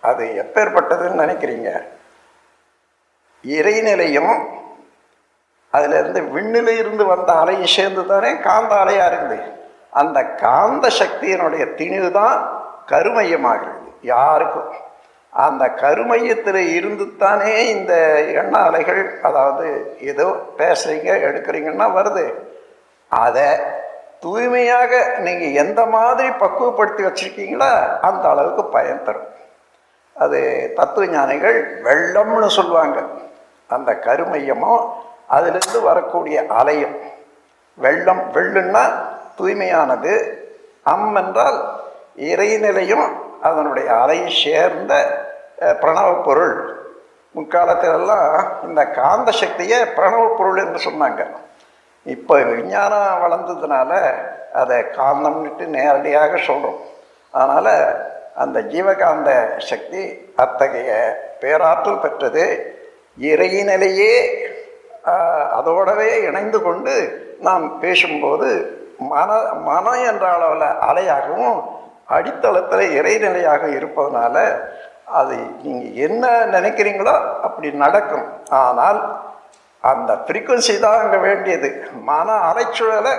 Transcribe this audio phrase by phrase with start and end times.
[0.00, 1.70] அது எப்பேற்பட்டதுன்னு நினைக்கிறீங்க?
[3.44, 4.34] இறைநிலையும்
[5.70, 9.38] அதிலிருந்து விண்ணில இருந்து வந்த அலையும் சேர்ந்து தானே காந்த அலையாக இருந்து?
[9.90, 12.36] அந்த காந்த சக்தியினுடைய திணிவு தான்
[12.86, 14.70] கருமையமாகிறது யாருக்கும்.
[15.32, 17.94] அந்த கருமையத்தில் இருந்து தானே இந்த
[18.32, 22.34] எண்ண அலைகள் அதாவது ஏதோ பேசுகிறீங்க எடுக்கிறீங்கன்னா வருது.
[23.08, 23.46] அதை
[24.20, 24.92] தூய்மையாக
[25.26, 29.28] நீங்கள் எந்த மாதிரி பக்குவப்படுத்தி வச்சிருக்கீங்களோ அந்த அளவுக்கு பயன் தரும்.
[30.24, 30.38] அது
[30.76, 32.98] தத்துவ ஞானிகள் வெள்ளம்னு சொல்லுவாங்க.
[33.68, 34.82] அந்த கருமையமும்
[35.36, 36.96] அதிலிருந்து வரக்கூடிய அலையும்.
[37.84, 38.84] வெள்ளம் வெள்ளுன்னா
[39.38, 40.12] தூய்மையானது.
[40.92, 41.58] அம் என்றால்
[42.16, 43.06] இறைநிலையும்
[43.42, 44.94] அதனுடைய அலையும் சேர்ந்த
[45.82, 46.56] பிரணவ பொருள்.
[47.34, 51.22] முற்காலத்திலெல்லாம் இந்த காந்த சக்தியை பிரணவ பொருள் என்று சொன்னாங்க.
[52.14, 53.90] இப்போ விஞ்ஞானம் வளர்ந்ததுனால
[54.52, 56.80] அதை காந்தம்னுட்டு நேரடியாக சொல்கிறோம்
[57.34, 57.74] அதனால்
[58.42, 59.30] அந்த ஜீவகாந்த
[59.70, 60.02] சக்தி
[60.36, 60.90] அத்தகைய
[61.40, 62.44] பேராற்றல் பெற்றது
[63.30, 64.12] இறையினிலேயே
[65.56, 66.94] அதோடவே இணைந்து கொண்டு
[67.40, 68.48] நாம் பேசும்போது
[69.10, 69.30] மன
[69.68, 71.58] மனம் என்ற அளவில் அலையாகவும்
[72.16, 74.36] அடித்தளத்தில் இறைநிலையாக இருப்பதனால
[75.18, 77.14] அது நீங்கள் என்ன நினைக்கிறீங்களோ
[77.46, 78.26] அப்படி நடக்கும்.
[78.62, 78.98] ஆனால்
[79.84, 81.68] அந்த ஃப்ரீக்குவன்சி தான் அங்கே வேண்டியது.
[82.10, 83.14] மன அலைச்சூழலை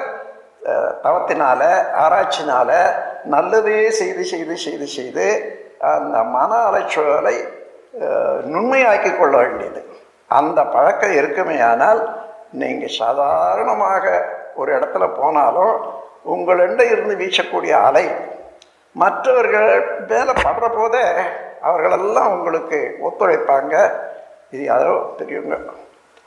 [1.05, 1.61] தவத்தினால
[2.03, 2.69] ஆராய்ச்சினால
[3.33, 5.27] நல்லதே செய்து செய்து செய்து செய்து
[5.93, 7.35] அந்த மன அலைச்சூழலை
[8.53, 9.81] நுண்மையாக்கி கொள்ள வேண்டியது.
[10.39, 12.02] அந்த பழக்கம் இருக்குமே ஆனால்
[12.61, 14.05] நீங்கள் சாதாரணமாக
[14.59, 15.75] ஒரு இடத்துல போனாலும்
[16.33, 18.05] உங்களிட இருந்து வீசக்கூடிய அலை
[19.02, 19.71] மற்றவர்கள்
[20.11, 21.05] மேலே படுற போதே
[21.67, 23.75] அவர்களெல்லாம் உங்களுக்கு ஒத்துழைப்பாங்க.
[24.53, 25.57] இது யாரோ பெரியவங்க.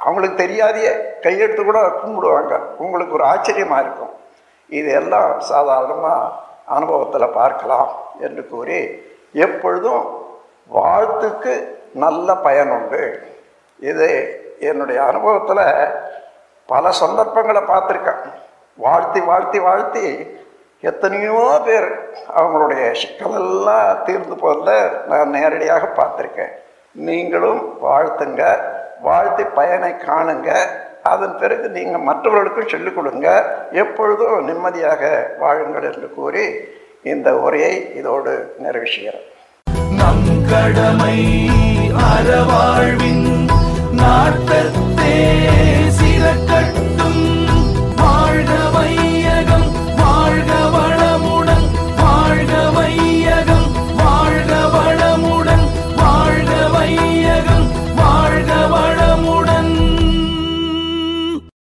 [0.04, 0.92] அவங்களுக்கு தெரியாதையே
[1.24, 2.54] கையெடுத்து கூட கும்பிடுவாங்க.
[2.84, 4.14] உங்களுக்கு ஒரு ஆச்சரியமாக இருக்கும்.
[4.78, 6.32] இது எல்லாம் சாதாரணமாக
[6.76, 7.90] அனுபவத்தில் பார்க்கலாம்
[8.26, 8.80] என்று கூறி
[9.46, 10.04] எப்பொழுதும்
[10.78, 11.52] வாழ்த்துக்கு
[12.04, 13.02] நல்ல பயன் உண்டு.
[13.90, 14.08] இது
[14.70, 15.66] என்னுடைய அனுபவத்தில்
[16.72, 18.22] பல சந்தர்ப்பங்களை பார்த்துருக்கேன்.
[18.84, 20.04] வாழ்த்தி வாழ்த்தி வாழ்த்தி
[20.90, 21.88] எத்தனையோ பேர்
[22.40, 24.70] அவங்களுடைய சிக்கலெல்லாம் தீர்ந்து போகிறத
[25.10, 26.54] நான் நேரடியாக பார்த்துருக்கேன்.
[27.08, 28.44] நீங்களும் வாழ்த்துங்க.
[29.02, 30.50] வாழ்த்தி பயனை காணுங்க.
[31.02, 33.28] அதன் பிறகு நீங்கள் மற்றவர்களுக்கும் சொல்லிக் கொடுங்க.
[33.72, 35.02] எப்பொழுதும் நிம்மதியாக
[35.38, 36.44] வாழுங்கள் என்று கூறி
[37.02, 39.28] இந்த உரையை இதோடு நிறைவு செய்கிறேன்
[39.98, 41.18] நம் கடமை
[42.10, 43.26] அறவாழ்வின்
[44.02, 45.16] நாட்டத்தே.